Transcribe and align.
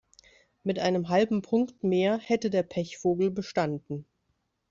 Mit 0.63 0.79
einem 0.79 1.09
halben 1.09 1.43
Punkt 1.43 1.83
mehr 1.83 2.17
hätte 2.17 2.49
der 2.49 2.63
Pechvogel 2.63 3.29
bestanden. 3.29 4.07